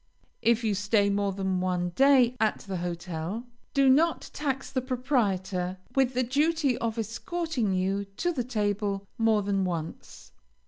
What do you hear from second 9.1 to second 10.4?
more than once.